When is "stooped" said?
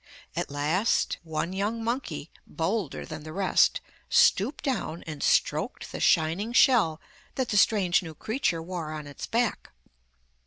4.09-4.63